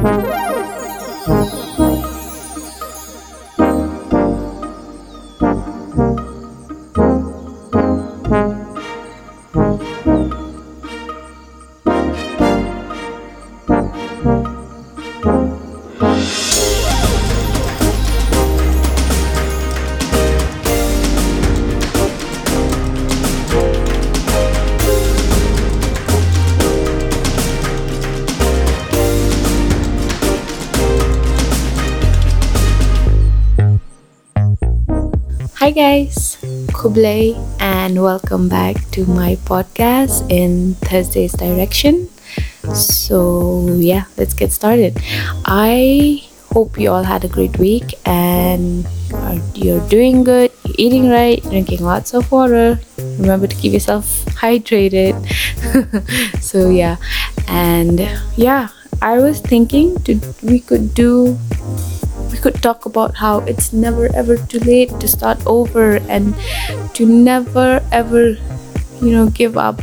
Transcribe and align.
Hi 0.00 0.37
guys, 35.78 36.36
Kublai, 36.74 37.38
and 37.60 38.02
welcome 38.02 38.48
back 38.48 38.74
to 38.90 39.06
my 39.06 39.36
podcast 39.46 40.26
in 40.28 40.74
Thursday's 40.82 41.34
Direction. 41.34 42.08
So, 42.74 43.68
yeah, 43.78 44.06
let's 44.16 44.34
get 44.34 44.50
started. 44.50 44.98
I 45.46 46.26
hope 46.50 46.80
you 46.80 46.90
all 46.90 47.04
had 47.04 47.24
a 47.24 47.28
great 47.28 47.60
week 47.60 47.94
and 48.04 48.88
are, 49.14 49.38
you're 49.54 49.86
doing 49.88 50.24
good, 50.24 50.50
you're 50.64 50.74
eating 50.78 51.10
right, 51.10 51.40
drinking 51.44 51.84
lots 51.84 52.12
of 52.12 52.28
water. 52.32 52.80
Remember 52.98 53.46
to 53.46 53.54
keep 53.54 53.72
yourself 53.72 54.24
hydrated. 54.42 55.14
so, 56.42 56.70
yeah, 56.70 56.96
and 57.46 58.00
yeah, 58.34 58.70
I 59.00 59.18
was 59.18 59.38
thinking 59.38 59.94
to 60.10 60.18
we 60.42 60.58
could 60.58 60.92
do 60.92 61.38
we 62.38 62.42
could 62.42 62.62
talk 62.62 62.86
about 62.86 63.16
how 63.16 63.40
it's 63.50 63.72
never 63.72 64.06
ever 64.14 64.36
too 64.46 64.62
late 64.62 64.94
to 65.00 65.08
start 65.08 65.42
over 65.44 65.98
and 66.06 66.38
to 66.94 67.04
never 67.04 67.82
ever 67.90 68.38
you 69.02 69.10
know 69.10 69.26
give 69.30 69.58
up 69.58 69.82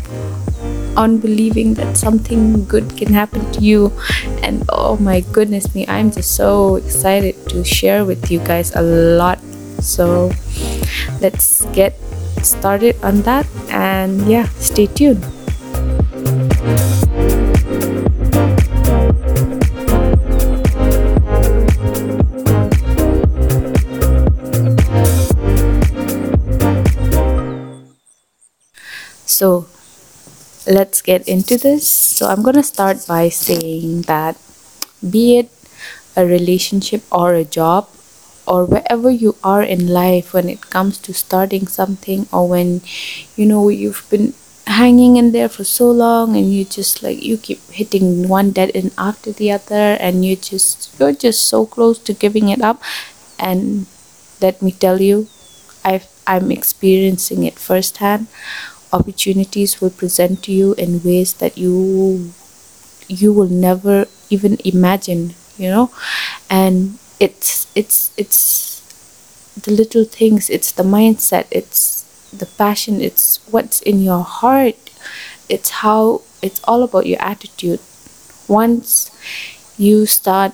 on 0.95 1.17
believing 1.19 1.73
that 1.73 1.97
something 1.97 2.63
good 2.63 2.95
can 2.95 3.11
happen 3.11 3.43
to 3.51 3.59
you. 3.59 3.91
And 4.39 4.63
oh 4.69 4.95
my 4.95 5.19
goodness 5.35 5.75
me 5.75 5.83
i'm 5.91 6.11
just 6.11 6.35
so 6.35 6.79
excited 6.79 7.35
to 7.49 7.65
share 7.65 8.05
with 8.05 8.31
you 8.31 8.39
guys 8.39 8.71
a 8.75 8.81
lot. 8.81 9.39
So 9.83 10.31
let's 11.19 11.65
get 11.75 11.99
started 12.41 12.95
on 13.03 13.21
that. 13.27 13.45
And 13.67 14.23
yeah 14.31 14.47
stay 14.63 14.87
tuned 14.87 15.27
So 29.25 29.67
let's 30.67 31.01
get 31.01 31.27
into 31.27 31.57
this. 31.57 31.87
So 31.87 32.27
I'm 32.27 32.41
going 32.43 32.55
to 32.55 32.63
start 32.63 33.05
by 33.07 33.29
saying 33.29 34.03
that 34.03 34.37
be 35.07 35.37
it 35.37 35.51
a 36.15 36.25
relationship 36.25 37.03
or 37.11 37.33
a 37.33 37.43
job 37.43 37.87
or 38.47 38.65
wherever 38.65 39.09
you 39.09 39.35
are 39.43 39.63
in 39.63 39.87
life 39.87 40.33
when 40.33 40.49
it 40.49 40.61
comes 40.69 40.97
to 40.99 41.13
starting 41.13 41.67
something 41.67 42.27
or 42.31 42.47
when 42.47 42.81
you 43.35 43.45
know 43.45 43.69
you've 43.69 44.05
been 44.09 44.33
hanging 44.67 45.17
in 45.17 45.31
there 45.31 45.49
for 45.49 45.63
so 45.63 45.91
long 45.91 46.35
and 46.35 46.53
you 46.53 46.65
just 46.65 47.03
like 47.03 47.21
you 47.23 47.37
keep 47.37 47.61
hitting 47.71 48.27
one 48.27 48.51
dead 48.51 48.71
end 48.73 48.91
after 48.97 49.31
the 49.31 49.51
other 49.51 49.97
and 49.99 50.25
you 50.25 50.35
just 50.35 50.97
you're 50.99 51.13
just 51.13 51.45
so 51.45 51.65
close 51.65 51.99
to 51.99 52.13
giving 52.13 52.49
it 52.49 52.61
up 52.61 52.81
and 53.39 53.85
let 54.41 54.61
me 54.61 54.71
tell 54.71 55.01
you 55.01 55.27
i 55.83 56.01
i'm 56.27 56.51
experiencing 56.51 57.43
it 57.43 57.59
firsthand 57.59 58.27
opportunities 58.91 59.81
will 59.81 59.89
present 59.89 60.43
to 60.43 60.51
you 60.51 60.73
in 60.75 61.03
ways 61.03 61.33
that 61.35 61.57
you 61.57 62.31
you 63.07 63.31
will 63.31 63.49
never 63.49 64.05
even 64.29 64.57
imagine 64.65 65.35
you 65.57 65.69
know? 65.69 65.91
And 66.49 66.99
it's 67.19 67.67
it's 67.75 68.11
it's 68.17 68.81
the 69.55 69.71
little 69.71 70.03
things 70.03 70.49
it's 70.49 70.71
the 70.73 70.83
mindset 70.83 71.47
it's 71.49 72.03
the 72.35 72.45
passion 72.45 72.99
it's 72.99 73.39
what's 73.51 73.81
in 73.81 74.01
your 74.01 74.23
heart. 74.23 74.75
It's 75.47 75.85
how 75.85 76.21
it's 76.41 76.59
all 76.63 76.83
about 76.83 77.05
your 77.05 77.21
attitude. 77.21 77.79
Once 78.47 79.11
you 79.77 80.05
start 80.05 80.53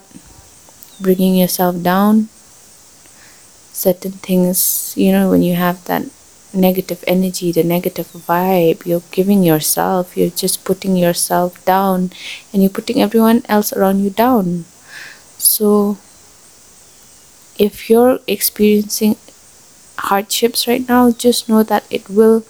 bringing 1.00 1.36
yourself 1.36 1.82
down 1.82 2.30
certain 3.74 4.12
things 4.12 4.94
you 4.96 5.12
know 5.12 5.30
when 5.30 5.42
you 5.42 5.56
have 5.56 5.84
that 5.86 6.04
negative 6.54 7.04
energy, 7.08 7.52
the 7.52 7.64
negative 7.64 8.08
vibe. 8.08 8.86
You're 8.86 9.04
giving 9.12 9.44
yourself, 9.44 10.18
you're 10.18 10.30
just 10.30 10.64
putting 10.66 10.96
yourself 10.96 11.64
down, 11.66 12.12
and 12.52 12.62
you're 12.62 12.70
putting 12.72 13.02
everyone 13.02 13.44
else 13.48 13.74
around 13.74 14.04
you 14.04 14.10
down. 14.10 14.66
So, 15.38 15.98
if 17.58 17.90
you're 17.90 18.20
experiencing 18.28 19.16
hardships 19.98 20.68
right 20.68 20.88
now, 20.88 21.12
just 21.12 21.48
know 21.48 21.64
that 21.64 21.86
it 21.90 22.10
will 22.10 22.44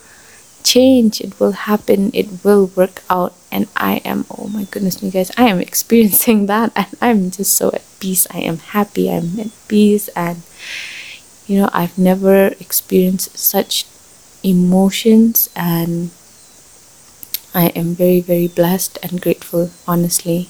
change, 0.63 1.21
it 1.21 1.39
will 1.39 1.67
happen, 1.67 2.11
it 2.13 2.43
will 2.43 2.71
work 2.75 3.03
out. 3.09 3.33
And 3.51 3.67
I 3.75 3.97
am, 4.05 4.25
oh 4.31 4.47
my 4.47 4.63
goodness, 4.65 5.03
you 5.03 5.11
guys, 5.11 5.31
I 5.37 5.49
am 5.49 5.59
experiencing 5.69 6.45
that, 6.47 6.71
and 6.75 6.87
I'm 7.01 7.31
just 7.31 7.53
so 7.53 7.69
at 7.73 7.83
peace. 7.99 8.27
I 8.31 8.39
am 8.39 8.57
happy, 8.57 9.11
I'm 9.11 9.39
at 9.39 9.51
peace, 9.67 10.07
and 10.09 10.41
you 11.51 11.59
know, 11.59 11.69
I've 11.73 11.97
never 11.97 12.47
experienced 12.63 13.37
such 13.37 13.85
emotions 14.41 15.49
and 15.53 16.11
I 17.53 17.65
am 17.75 17.93
very, 17.93 18.21
very 18.21 18.47
blessed 18.47 18.97
and 19.03 19.19
grateful, 19.21 19.69
honestly. 19.85 20.47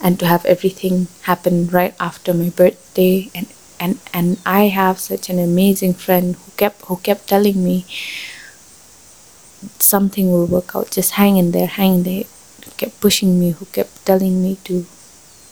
And 0.00 0.18
to 0.20 0.26
have 0.26 0.46
everything 0.46 1.08
happen 1.28 1.68
right 1.68 1.94
after 2.00 2.32
my 2.32 2.48
birthday 2.48 3.30
and 3.34 3.48
and 3.78 3.98
and 4.14 4.38
I 4.46 4.68
have 4.72 4.98
such 4.98 5.28
an 5.28 5.38
amazing 5.38 5.92
friend 5.92 6.36
who 6.36 6.52
kept 6.56 6.80
who 6.86 6.96
kept 6.96 7.28
telling 7.28 7.62
me 7.62 7.84
something 9.78 10.32
will 10.32 10.46
work 10.46 10.74
out. 10.74 10.90
Just 10.90 11.20
hang 11.20 11.36
in 11.36 11.52
there, 11.52 11.66
hang 11.66 11.96
in 11.96 12.02
there. 12.04 12.24
Who 12.64 12.70
kept 12.78 13.00
pushing 13.00 13.38
me, 13.38 13.50
who 13.50 13.66
kept 13.66 14.06
telling 14.06 14.42
me 14.42 14.56
to 14.64 14.86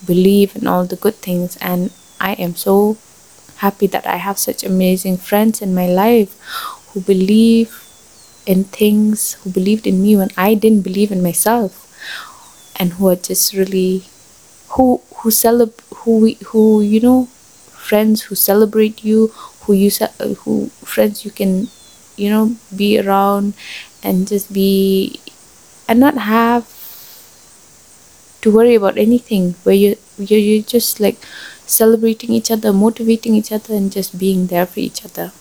believe 0.07 0.57
in 0.57 0.67
all 0.67 0.87
the 0.87 0.97
good 0.97 1.17
things 1.17 1.59
and 1.61 1.91
I 2.19 2.33
am 2.35 2.57
so 2.57 2.97
happy 3.63 3.87
that 3.87 4.07
I 4.07 4.17
have 4.17 4.39
such 4.39 4.65
amazing 4.65 5.17
friends 5.17 5.63
in 5.63 5.75
my 5.75 5.87
life 5.87 6.35
who 6.91 7.01
believe 7.01 7.79
in 8.45 8.65
things, 8.65 9.35
who 9.43 9.51
believed 9.51 9.87
in 9.87 10.03
me 10.03 10.17
when 10.17 10.31
I 10.37 10.55
didn't 10.55 10.83
believe 10.83 11.13
in 11.13 11.23
myself, 11.23 11.87
and 12.77 12.95
who 12.95 13.09
are 13.09 13.17
just 13.17 13.55
really 13.55 14.05
who 14.75 15.01
who 15.23 15.31
celeb 15.31 15.73
who 16.03 16.35
who 16.51 16.83
you 16.83 17.01
know 17.01 17.27
friends 17.71 18.23
who 18.27 18.35
celebrate 18.35 19.05
you, 19.05 19.29
who 19.65 19.73
you 19.73 19.91
who 20.43 20.69
friends 20.83 21.25
you 21.25 21.31
can 21.31 21.69
you 22.17 22.31
know 22.31 22.57
be 22.75 22.99
around 22.99 23.55
and 24.03 24.27
just 24.27 24.53
be 24.53 25.21
and 25.89 26.01
not 26.01 26.17
have 26.19 26.67
to 28.43 28.51
worry 28.51 28.75
about 28.75 28.99
anything 28.99 29.55
where 29.63 29.75
you 29.75 29.97
you're, 30.19 30.39
you're 30.39 30.63
just 30.63 30.99
like 30.99 31.19
celebrating 31.73 32.33
each 32.33 32.51
other 32.51 32.73
motivating 32.73 33.35
each 33.35 33.53
other 33.53 33.75
and 33.75 33.93
just 33.93 34.19
being 34.19 34.47
there 34.49 34.67
for 34.67 34.81
each 34.81 35.05
other. 35.05 35.33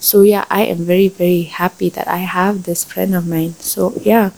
So 0.00 0.22
yeah 0.22 0.44
i 0.50 0.62
am 0.62 0.84
very 0.84 1.08
very 1.08 1.42
happy 1.44 1.88
that 1.88 2.06
i 2.06 2.18
have 2.18 2.64
this 2.64 2.84
friend 2.84 3.14
of 3.14 3.26
mine. 3.26 3.54
So 3.58 3.92
yeah. 4.02 4.30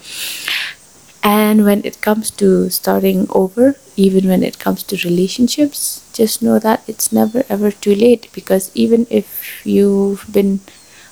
And 1.26 1.64
when 1.64 1.82
it 1.84 2.02
comes 2.02 2.30
to 2.42 2.68
starting 2.68 3.26
over 3.30 3.76
even 3.96 4.28
when 4.28 4.42
it 4.42 4.58
comes 4.58 4.82
to 4.82 5.08
relationships 5.08 6.04
just 6.12 6.42
know 6.42 6.58
that 6.58 6.82
it's 6.86 7.12
never 7.12 7.44
ever 7.48 7.70
too 7.70 7.94
late 7.94 8.28
because 8.32 8.70
even 8.74 9.06
if 9.10 9.64
you've 9.64 10.26
been 10.30 10.60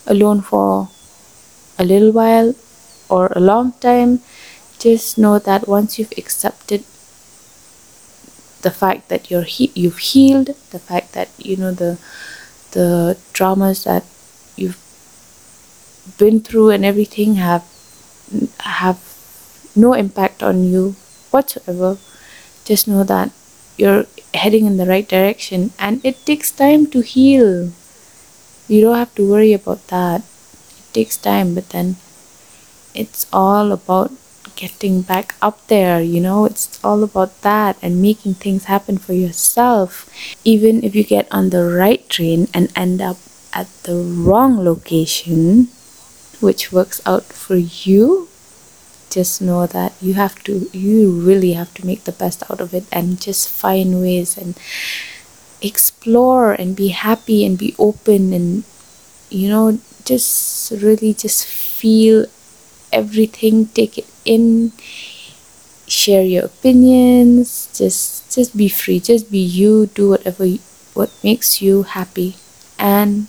alone 0.06 0.42
for 0.42 0.88
a 1.78 1.84
little 1.84 2.12
while 2.12 2.54
or 3.08 3.32
a 3.34 3.40
long 3.40 3.72
time 3.80 4.20
just 4.78 5.16
know 5.16 5.38
that 5.38 5.68
once 5.68 5.98
you've 5.98 6.12
accepted 6.18 6.84
the 8.62 8.70
fact 8.70 9.08
that 9.08 9.30
you're 9.30 9.42
he- 9.56 9.72
you've 9.74 9.98
healed 9.98 10.50
the 10.70 10.78
fact 10.78 11.12
that 11.12 11.28
you 11.38 11.56
know 11.56 11.72
the 11.72 11.98
the 12.72 13.16
traumas 13.34 13.84
that 13.84 14.04
you've 14.56 14.78
been 16.18 16.40
through 16.40 16.70
and 16.70 16.84
everything 16.84 17.36
have 17.36 17.64
have 18.60 19.00
no 19.76 19.94
impact 19.94 20.42
on 20.42 20.64
you 20.64 20.94
whatsoever. 21.30 21.98
Just 22.64 22.88
know 22.88 23.04
that 23.04 23.30
you're 23.76 24.06
heading 24.34 24.66
in 24.66 24.76
the 24.76 24.86
right 24.86 25.08
direction 25.08 25.72
and 25.78 26.04
it 26.04 26.24
takes 26.26 26.50
time 26.50 26.86
to 26.88 27.00
heal. 27.00 27.72
You 28.68 28.80
don't 28.80 28.96
have 28.98 29.14
to 29.16 29.28
worry 29.28 29.52
about 29.52 29.86
that. 29.88 30.22
It 30.78 30.94
takes 30.94 31.16
time 31.16 31.54
but 31.54 31.70
then 31.70 31.96
it's 32.94 33.26
all 33.32 33.72
about 33.72 34.12
getting 34.56 35.02
back 35.02 35.34
up 35.42 35.66
there, 35.68 36.00
you 36.00 36.20
know, 36.20 36.44
it's 36.44 36.78
all 36.84 37.02
about 37.02 37.40
that 37.42 37.76
and 37.82 38.02
making 38.02 38.34
things 38.34 38.64
happen 38.64 38.98
for 38.98 39.12
yourself. 39.12 40.08
Even 40.44 40.82
if 40.82 40.94
you 40.94 41.04
get 41.04 41.26
on 41.30 41.50
the 41.50 41.64
right 41.64 42.08
train 42.08 42.48
and 42.54 42.72
end 42.76 43.00
up 43.00 43.16
at 43.52 43.68
the 43.84 43.96
wrong 43.96 44.64
location, 44.64 45.68
which 46.40 46.72
works 46.72 47.00
out 47.06 47.24
for 47.24 47.56
you, 47.56 48.28
just 49.10 49.42
know 49.42 49.66
that 49.66 49.92
you 50.00 50.14
have 50.14 50.42
to, 50.44 50.70
you 50.72 51.10
really 51.10 51.52
have 51.52 51.72
to 51.74 51.86
make 51.86 52.04
the 52.04 52.12
best 52.12 52.42
out 52.50 52.60
of 52.60 52.72
it 52.72 52.84
and 52.90 53.20
just 53.20 53.48
find 53.48 54.00
ways 54.00 54.38
and 54.38 54.56
explore 55.60 56.52
and 56.52 56.74
be 56.74 56.88
happy 56.88 57.44
and 57.44 57.58
be 57.58 57.74
open 57.78 58.32
and, 58.32 58.64
you 59.30 59.48
know, 59.48 59.78
just 60.04 60.70
really 60.72 61.14
just 61.14 61.46
feel 61.46 62.26
everything, 62.92 63.66
take 63.66 63.98
it 63.98 64.06
in, 64.24 64.72
share 65.86 66.22
your 66.22 66.44
opinions, 66.46 67.68
just 67.76 68.30
just 68.34 68.56
be 68.56 68.68
free, 68.68 69.00
just 69.00 69.30
be 69.30 69.38
you, 69.38 69.86
do 69.86 70.10
whatever 70.10 70.44
you, 70.44 70.60
what 70.94 71.10
makes 71.22 71.60
you 71.60 71.82
happy. 71.84 72.36
And 72.78 73.28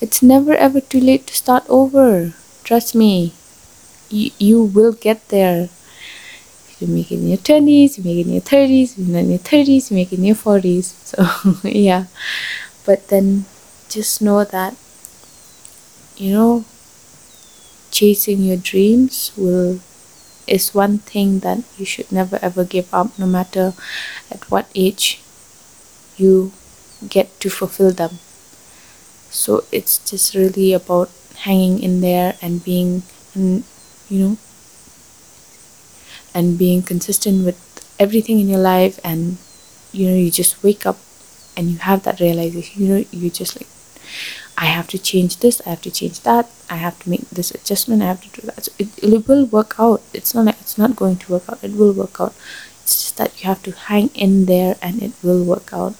it's 0.00 0.22
never 0.22 0.54
ever 0.54 0.80
too 0.80 1.00
late 1.00 1.26
to 1.28 1.34
start 1.34 1.64
over. 1.68 2.34
Trust 2.64 2.94
me. 2.94 3.32
You, 4.08 4.30
you 4.38 4.62
will 4.62 4.92
get 4.92 5.28
there. 5.28 5.68
You 6.78 6.86
make 6.86 7.10
it 7.10 7.16
in 7.16 7.28
your 7.28 7.38
20s, 7.38 7.96
you 7.96 8.04
make 8.04 8.18
it 8.18 8.26
in 8.26 8.34
your 8.34 8.42
30s, 8.42 8.98
you 8.98 9.04
make 9.06 9.16
it 9.16 9.24
in 9.24 9.30
your 9.30 9.38
30s, 9.38 9.90
you 9.90 9.96
make 9.96 10.12
it 10.12 10.18
in 10.18 10.24
your 10.24 10.36
40s. 10.36 10.92
So, 11.06 11.24
yeah. 11.68 12.04
But 12.84 13.08
then 13.08 13.46
just 13.88 14.20
know 14.20 14.44
that, 14.44 14.76
you 16.16 16.32
know, 16.32 16.64
chasing 17.98 18.42
your 18.42 18.56
dreams 18.70 19.32
will 19.36 19.80
is 20.46 20.74
one 20.74 20.98
thing 20.98 21.40
that 21.40 21.58
you 21.78 21.84
should 21.84 22.10
never 22.12 22.38
ever 22.42 22.64
give 22.64 22.92
up 22.94 23.18
no 23.18 23.26
matter 23.26 23.74
at 24.30 24.42
what 24.50 24.66
age 24.74 25.20
you 26.16 26.52
get 27.08 27.28
to 27.40 27.50
fulfill 27.50 27.90
them. 27.92 28.18
So 29.30 29.64
it's 29.70 29.98
just 29.98 30.34
really 30.34 30.72
about 30.72 31.10
hanging 31.46 31.82
in 31.82 32.00
there 32.00 32.36
and 32.42 32.64
being 32.64 33.02
and 33.34 33.64
you 34.08 34.18
know 34.18 34.36
and 36.34 36.58
being 36.58 36.82
consistent 36.82 37.44
with 37.44 37.58
everything 37.98 38.40
in 38.40 38.48
your 38.48 38.60
life. 38.60 38.98
And 39.04 39.38
you 39.92 40.08
know 40.08 40.16
you 40.16 40.30
just 40.30 40.62
wake 40.62 40.86
up 40.86 40.98
and 41.56 41.70
you 41.70 41.78
have 41.78 42.04
that 42.04 42.20
realization 42.20 42.82
you 42.82 42.88
know 42.88 43.04
you 43.12 43.30
just 43.30 43.56
like 43.56 43.68
I 44.56 44.66
have 44.66 44.88
to 44.88 44.98
change 44.98 45.38
this, 45.38 45.60
I 45.66 45.70
have 45.70 45.82
to 45.82 45.90
change 45.90 46.20
that, 46.20 46.50
I 46.70 46.76
have 46.76 46.98
to 47.00 47.10
make 47.10 47.28
this 47.30 47.50
adjustment, 47.50 48.02
I 48.02 48.06
have 48.06 48.22
to 48.22 48.40
do 48.40 48.46
that. 48.46 48.64
So 48.64 48.72
it, 48.78 48.88
it 49.02 49.28
will 49.28 49.44
work 49.46 49.74
out. 49.78 50.02
It's 50.14 50.34
not 50.34 50.46
like 50.46 50.60
it's 50.60 50.78
not 50.78 50.96
going 50.96 51.16
to 51.16 51.32
work 51.32 51.44
out. 51.48 51.62
It 51.62 51.74
will 51.74 51.92
work 51.92 52.20
out. 52.20 52.34
It's 52.82 53.02
just 53.02 53.16
that 53.18 53.40
you 53.40 53.46
have 53.48 53.62
to 53.64 53.72
hang 53.72 54.08
in 54.14 54.46
there 54.46 54.76
and 54.80 55.02
it 55.02 55.12
will 55.22 55.44
work 55.44 55.72
out. 55.72 55.94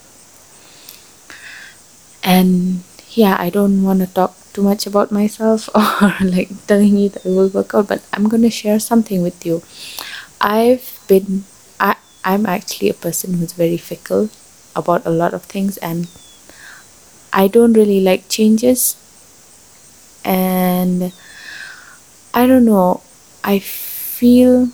And 2.23 2.83
yeah, 3.11 3.37
I 3.39 3.51
don't 3.51 3.83
want 3.83 4.01
to 4.01 4.07
talk 4.07 4.35
too 4.53 4.63
much 4.63 4.87
about 4.87 5.13
myself 5.13 5.69
or 5.77 6.17
like 6.25 6.49
telling 6.67 6.97
you 6.97 7.11
that 7.11 7.27
it 7.27 7.31
will 7.31 7.49
work 7.49 7.75
out, 7.75 7.89
but 7.89 8.03
I'm 8.13 8.29
gonna 8.29 8.51
share 8.51 8.81
something 8.81 9.21
with 9.21 9.45
you. 9.45 9.63
I've 10.41 10.99
been 11.07 11.45
I 11.79 11.97
I'm 12.25 12.47
actually 12.47 12.89
a 12.89 12.95
person 12.95 13.35
who's 13.35 13.53
very 13.53 13.77
fickle 13.77 14.31
about 14.75 15.05
a 15.05 15.11
lot 15.11 15.35
of 15.35 15.45
things 15.45 15.77
and 15.79 16.09
I 17.37 17.49
don't 17.49 17.75
really 17.75 18.01
like 18.01 18.31
changes. 18.31 18.97
And 20.25 21.13
I 22.33 22.47
don't 22.47 22.65
know. 22.65 23.03
I 23.45 23.59
feel 23.59 24.71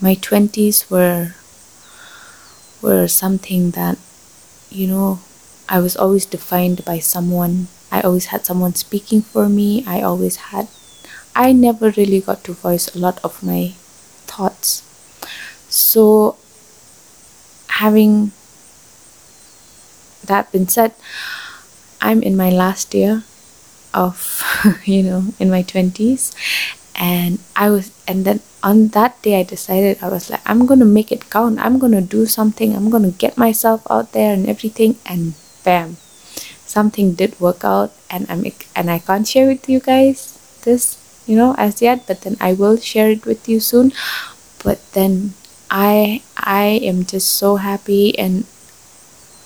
my 0.00 0.14
20s 0.14 0.90
were 0.90 1.34
were 2.82 3.08
something 3.08 3.70
that 3.72 3.96
you 4.70 4.86
know 4.86 5.20
I 5.68 5.80
was 5.80 5.96
always 5.96 6.26
defined 6.26 6.84
by 6.84 6.98
someone. 6.98 7.68
I 7.90 8.02
always 8.02 8.26
had 8.26 8.44
someone 8.44 8.74
speaking 8.74 9.22
for 9.22 9.48
me. 9.48 9.84
I 9.86 10.02
always 10.02 10.52
had 10.52 10.68
I 11.34 11.52
never 11.52 11.90
really 11.90 12.20
got 12.20 12.44
to 12.44 12.52
voice 12.52 12.94
a 12.94 12.98
lot 12.98 13.18
of 13.24 13.42
my 13.42 13.72
thoughts. 14.28 14.82
So 15.70 16.36
having 17.68 18.32
that 20.26 20.52
being 20.52 20.68
said, 20.68 20.92
I'm 22.00 22.22
in 22.22 22.36
my 22.36 22.50
last 22.50 22.94
year 22.94 23.22
of, 23.94 24.42
you 24.84 25.02
know, 25.02 25.24
in 25.38 25.50
my 25.50 25.62
20s. 25.62 26.34
And 26.94 27.38
I 27.56 27.70
was, 27.70 27.90
and 28.06 28.24
then 28.24 28.40
on 28.62 28.88
that 28.88 29.20
day, 29.22 29.40
I 29.40 29.42
decided 29.42 29.98
I 30.02 30.08
was 30.08 30.30
like, 30.30 30.42
I'm 30.44 30.66
going 30.66 30.80
to 30.80 30.86
make 30.86 31.10
it 31.10 31.30
count. 31.30 31.58
I'm 31.58 31.78
going 31.78 31.92
to 31.92 32.02
do 32.02 32.26
something. 32.26 32.76
I'm 32.76 32.90
going 32.90 33.04
to 33.04 33.16
get 33.16 33.38
myself 33.38 33.86
out 33.90 34.12
there 34.12 34.34
and 34.34 34.46
everything. 34.48 34.96
And 35.06 35.34
bam, 35.64 35.96
something 36.66 37.14
did 37.14 37.38
work 37.40 37.64
out. 37.64 37.92
And 38.10 38.26
I'm, 38.28 38.44
and 38.76 38.90
I 38.90 38.98
can't 38.98 39.26
share 39.26 39.46
with 39.48 39.68
you 39.68 39.80
guys 39.80 40.38
this, 40.64 40.98
you 41.26 41.36
know, 41.36 41.54
as 41.56 41.80
yet, 41.80 42.06
but 42.06 42.22
then 42.22 42.36
I 42.40 42.52
will 42.52 42.76
share 42.76 43.10
it 43.10 43.24
with 43.24 43.48
you 43.48 43.58
soon. 43.58 43.92
But 44.62 44.78
then 44.92 45.34
I, 45.70 46.22
I 46.36 46.78
am 46.84 47.04
just 47.06 47.34
so 47.34 47.56
happy 47.56 48.16
and 48.18 48.44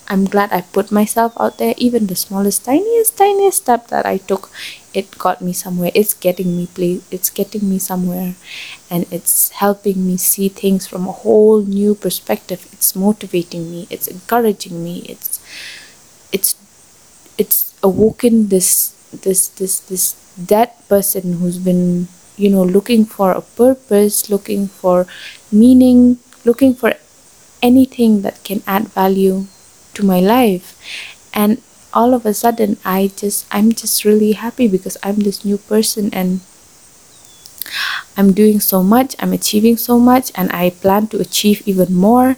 I'm 0.08 0.24
glad 0.24 0.52
I 0.52 0.62
put 0.62 0.92
myself 0.92 1.34
out 1.38 1.58
there. 1.58 1.74
Even 1.76 2.06
the 2.06 2.16
smallest, 2.16 2.64
tiniest, 2.64 3.16
tiniest 3.16 3.62
step 3.62 3.88
that 3.88 4.06
I 4.06 4.18
took, 4.18 4.50
it 4.94 5.18
got 5.18 5.40
me 5.42 5.52
somewhere. 5.52 5.90
It's 5.94 6.14
getting 6.14 6.56
me 6.56 6.66
place. 6.66 7.02
It's 7.10 7.30
getting 7.30 7.68
me 7.68 7.78
somewhere, 7.78 8.34
and 8.90 9.06
it's 9.10 9.50
helping 9.50 10.06
me 10.06 10.16
see 10.16 10.48
things 10.48 10.86
from 10.86 11.08
a 11.08 11.12
whole 11.12 11.62
new 11.62 11.94
perspective. 11.94 12.68
It's 12.72 12.94
motivating 12.94 13.70
me. 13.70 13.86
It's 13.90 14.06
encouraging 14.06 14.82
me. 14.82 15.00
It's, 15.08 15.40
it's, 16.32 16.54
it's 17.36 17.74
awoken 17.82 18.48
this 18.48 18.94
this 19.12 19.48
this 19.48 19.80
this 19.80 20.14
dead 20.36 20.70
person 20.88 21.38
who's 21.38 21.58
been 21.58 22.08
you 22.36 22.50
know 22.50 22.62
looking 22.62 23.04
for 23.04 23.32
a 23.32 23.40
purpose, 23.40 24.30
looking 24.30 24.68
for 24.68 25.06
meaning, 25.50 26.18
looking 26.44 26.74
for 26.74 26.94
anything 27.62 28.22
that 28.22 28.42
can 28.44 28.62
add 28.66 28.88
value 28.88 29.46
to 29.96 30.04
my 30.04 30.20
life. 30.20 30.76
And 31.34 31.60
all 31.96 32.12
of 32.12 32.26
a 32.26 32.34
sudden 32.34 32.76
i 32.84 33.10
just 33.16 33.46
i'm 33.50 33.72
just 33.72 34.04
really 34.04 34.32
happy 34.32 34.68
because 34.68 34.98
i'm 35.02 35.16
this 35.20 35.44
new 35.44 35.56
person 35.56 36.12
and 36.12 36.40
i'm 38.16 38.32
doing 38.32 38.60
so 38.60 38.82
much 38.82 39.16
i'm 39.18 39.32
achieving 39.32 39.78
so 39.78 39.98
much 39.98 40.30
and 40.34 40.52
i 40.52 40.68
plan 40.68 41.06
to 41.08 41.18
achieve 41.18 41.66
even 41.66 41.94
more. 41.94 42.36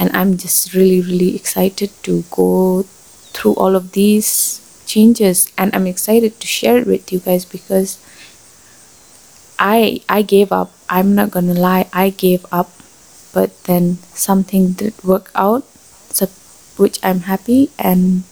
And 0.00 0.14
i'm 0.16 0.38
just 0.38 0.74
really 0.74 1.00
really 1.00 1.34
excited 1.34 1.90
to 2.04 2.24
go 2.30 2.84
through 3.34 3.54
all 3.54 3.74
of 3.74 3.92
these 3.92 4.62
changes. 4.86 5.52
And 5.58 5.74
i'm 5.74 5.86
excited 5.86 6.40
to 6.40 6.46
share 6.46 6.78
it 6.78 6.86
with 6.86 7.12
you 7.12 7.18
guys 7.18 7.44
because 7.44 7.98
i 9.58 10.00
i 10.08 10.22
gave 10.22 10.52
up. 10.52 10.70
I'm 10.88 11.14
not 11.14 11.30
gonna 11.30 11.58
lie 11.58 11.90
i 11.92 12.10
gave 12.10 12.46
up. 12.52 12.70
But 13.34 13.52
then 13.64 13.98
something 14.14 14.72
did 14.72 14.94
work 15.04 15.30
out. 15.34 15.66
So 16.14 16.30
which 16.78 16.98
I'm 17.02 17.20
happy 17.20 17.70
and 17.78 18.24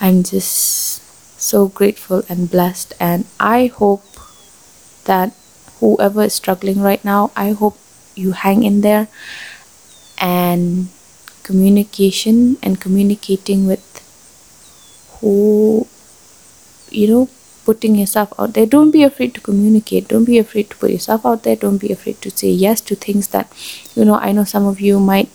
I'm 0.00 0.22
just 0.22 1.02
so 1.40 1.68
grateful 1.68 2.22
and 2.28 2.50
blessed. 2.50 2.94
And 3.00 3.26
I 3.40 3.66
hope 3.66 4.04
that 5.04 5.32
whoever 5.80 6.24
is 6.24 6.34
struggling 6.34 6.80
right 6.80 7.02
now 7.04 7.30
I 7.36 7.52
hope 7.52 7.78
you 8.14 8.32
hang 8.32 8.62
in 8.62 8.82
there 8.82 9.08
and 10.18 10.88
communication 11.44 12.58
and 12.62 12.80
communicating 12.80 13.66
with 13.66 13.84
who 15.20 15.86
you 16.90 17.06
know 17.06 17.28
putting 17.64 17.94
yourself 17.94 18.32
out 18.38 18.54
there. 18.54 18.64
Don't 18.66 18.90
be 18.90 19.02
afraid 19.02 19.34
to 19.34 19.42
communicate. 19.42 20.08
Don't 20.08 20.24
be 20.24 20.38
afraid 20.38 20.70
to 20.70 20.76
put 20.76 20.90
yourself 20.90 21.26
out 21.26 21.42
there. 21.42 21.54
Don't 21.54 21.76
be 21.76 21.92
afraid 21.92 22.20
to 22.22 22.30
say 22.30 22.48
yes 22.48 22.80
to 22.80 22.96
things 22.96 23.28
that 23.28 23.46
you 23.94 24.04
know 24.04 24.16
i 24.16 24.32
know 24.32 24.44
some 24.44 24.66
of 24.66 24.80
you 24.80 24.98
might 24.98 25.28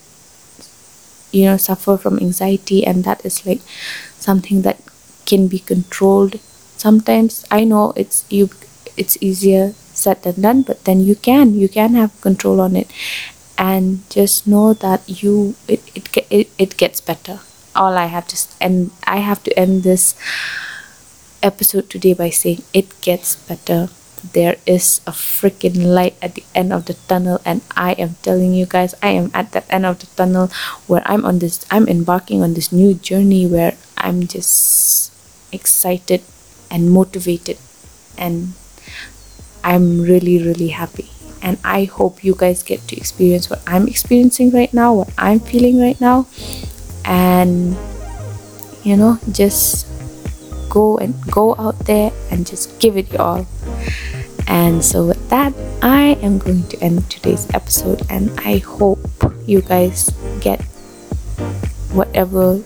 you 1.33 1.45
know 1.45 1.57
suffer 1.57 1.97
from 1.97 2.19
anxiety 2.19 2.85
and 2.85 3.03
that 3.03 3.25
is 3.25 3.45
like 3.45 3.61
something 4.19 4.61
that 4.61 4.79
can 5.25 5.47
be 5.47 5.59
controlled. 5.59 6.39
Sometimes 6.77 7.45
i 7.49 7.63
know 7.63 7.93
it's 7.95 8.25
you 8.29 8.49
it's 8.97 9.17
easier 9.21 9.73
said 9.93 10.21
than 10.23 10.41
done 10.41 10.61
but 10.61 10.83
then 10.85 10.99
you 11.01 11.15
can 11.15 11.55
you 11.55 11.69
can 11.69 11.95
have 11.95 12.19
control 12.21 12.61
on 12.61 12.75
it. 12.75 12.89
And 13.57 14.09
just 14.09 14.47
know 14.47 14.73
that 14.73 15.01
you 15.07 15.55
it 15.67 15.81
it, 15.95 16.05
it, 16.29 16.49
it 16.57 16.77
gets 16.77 17.01
better. 17.01 17.39
All 17.75 17.97
i 17.97 18.05
have 18.05 18.27
to 18.27 18.37
and 18.61 18.91
i 19.07 19.17
have 19.17 19.43
to 19.43 19.57
end 19.57 19.83
this 19.83 20.15
episode 21.41 21.89
today 21.89 22.13
by 22.13 22.29
saying 22.29 22.63
it 22.73 22.89
gets 23.01 23.35
better 23.35 23.89
there 24.31 24.55
is 24.65 25.01
a 25.05 25.11
freaking 25.11 25.83
light 25.83 26.15
at 26.21 26.35
the 26.35 26.43
end 26.55 26.71
of 26.71 26.85
the 26.85 26.93
tunnel 27.07 27.41
and 27.43 27.61
i 27.75 27.91
am 27.93 28.15
telling 28.21 28.53
you 28.53 28.65
guys 28.65 28.95
i 29.03 29.09
am 29.09 29.29
at 29.33 29.51
the 29.51 29.63
end 29.73 29.85
of 29.85 29.99
the 29.99 30.07
tunnel 30.15 30.47
where 30.87 31.03
i'm 31.05 31.25
on 31.25 31.39
this 31.39 31.65
i'm 31.69 31.87
embarking 31.87 32.41
on 32.41 32.53
this 32.53 32.71
new 32.71 32.93
journey 32.93 33.45
where 33.45 33.75
i'm 33.97 34.25
just 34.25 35.11
excited 35.51 36.23
and 36.71 36.89
motivated 36.89 37.57
and 38.17 38.53
I'm 39.63 40.01
really, 40.01 40.43
really 40.43 40.69
happy. 40.69 41.09
And 41.41 41.57
I 41.63 41.85
hope 41.85 42.23
you 42.23 42.35
guys 42.37 42.63
get 42.63 42.87
to 42.87 42.97
experience 42.97 43.49
what 43.49 43.61
I'm 43.67 43.87
experiencing 43.87 44.51
right 44.51 44.73
now, 44.73 44.93
what 44.93 45.09
I'm 45.17 45.39
feeling 45.39 45.79
right 45.79 45.99
now. 45.99 46.27
And, 47.05 47.75
you 48.83 48.95
know, 48.95 49.19
just 49.31 49.87
go 50.73 50.97
and 50.97 51.13
go 51.29 51.53
out 51.61 51.77
there 51.85 52.11
and 52.31 52.49
just 52.49 52.79
give 52.81 52.97
it 52.97 53.13
your 53.13 53.21
all. 53.21 53.45
And 54.47 54.83
so, 54.83 55.05
with 55.05 55.29
that, 55.29 55.53
I 55.81 56.17
am 56.25 56.39
going 56.39 56.67
to 56.73 56.77
end 56.81 57.09
today's 57.09 57.47
episode, 57.53 58.01
and 58.09 58.33
I 58.41 58.57
hope 58.57 58.99
you 59.45 59.61
guys 59.61 60.09
get 60.41 60.59
whatever 61.93 62.59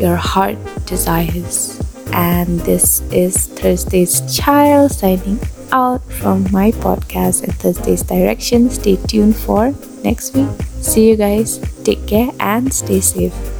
your 0.00 0.16
heart 0.16 0.56
desires. 0.86 1.76
And 2.10 2.60
this 2.60 3.04
is 3.12 3.46
Thursday's 3.46 4.24
Child 4.34 4.90
signing 4.90 5.38
out 5.70 6.02
from 6.10 6.48
my 6.50 6.72
podcast 6.72 7.44
and 7.44 7.54
Thursday's 7.54 8.02
Direction. 8.02 8.70
Stay 8.70 8.96
tuned 8.96 9.36
for 9.36 9.74
next 10.02 10.34
week. 10.34 10.48
See 10.80 11.10
you 11.10 11.16
guys. 11.16 11.60
Take 11.84 12.08
care 12.08 12.32
and 12.40 12.72
stay 12.72 13.00
safe. 13.00 13.57